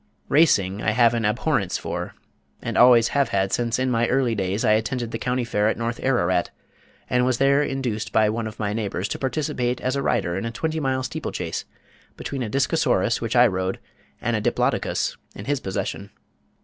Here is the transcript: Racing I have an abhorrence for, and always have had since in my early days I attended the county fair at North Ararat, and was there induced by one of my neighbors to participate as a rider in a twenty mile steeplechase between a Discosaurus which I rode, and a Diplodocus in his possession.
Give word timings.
Racing 0.29 0.81
I 0.81 0.93
have 0.93 1.13
an 1.13 1.25
abhorrence 1.25 1.77
for, 1.77 2.15
and 2.59 2.75
always 2.75 3.09
have 3.09 3.29
had 3.29 3.53
since 3.53 3.77
in 3.77 3.91
my 3.91 4.07
early 4.07 4.33
days 4.33 4.65
I 4.65 4.71
attended 4.71 5.11
the 5.11 5.19
county 5.19 5.43
fair 5.43 5.67
at 5.67 5.77
North 5.77 5.99
Ararat, 6.01 6.49
and 7.07 7.23
was 7.23 7.37
there 7.37 7.61
induced 7.61 8.11
by 8.11 8.27
one 8.27 8.47
of 8.47 8.57
my 8.59 8.73
neighbors 8.73 9.07
to 9.09 9.19
participate 9.19 9.79
as 9.79 9.95
a 9.95 10.01
rider 10.01 10.35
in 10.35 10.45
a 10.45 10.49
twenty 10.49 10.79
mile 10.79 11.03
steeplechase 11.03 11.65
between 12.17 12.41
a 12.41 12.49
Discosaurus 12.49 13.21
which 13.21 13.35
I 13.35 13.45
rode, 13.45 13.77
and 14.19 14.35
a 14.35 14.41
Diplodocus 14.41 15.17
in 15.35 15.45
his 15.45 15.59
possession. 15.59 16.09